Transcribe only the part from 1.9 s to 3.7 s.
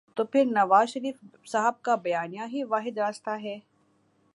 بیانیہ ہی واحد راستہ ہے۔